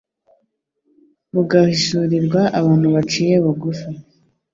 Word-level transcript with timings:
bugahishurirwa 1.33 2.41
abantu 2.59 2.87
baciye 2.95 3.35
bugufi. 3.43 3.89